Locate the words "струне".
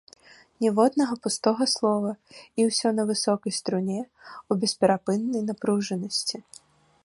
3.61-4.01